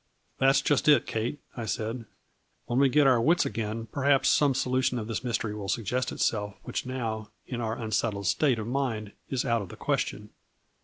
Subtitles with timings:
[0.39, 2.05] "That 's just it, Kate," I said.
[2.65, 6.55] "When we get our wits again perhaps some solution of this mystery will suggest itself
[6.63, 10.31] which now, in our unsettled state of mind, is out of the question."